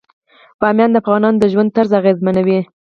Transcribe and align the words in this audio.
بامیان 0.59 0.91
د 0.91 0.95
افغانانو 1.03 1.39
د 1.41 1.43
ژوند 1.51 1.73
طرز 1.75 1.91
اغېزمنوي. 1.99 2.59